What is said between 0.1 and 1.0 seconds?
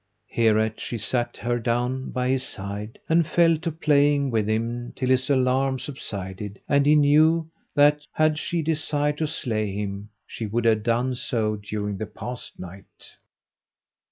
Hereat she